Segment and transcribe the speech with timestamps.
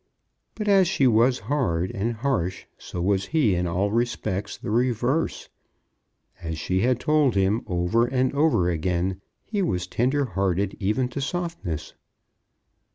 [0.55, 5.47] But as she was hard and harsh, so was he in all respects the reverse.
[6.41, 11.21] As she had told him over and over again, he was tender hearted even to
[11.21, 11.93] softness.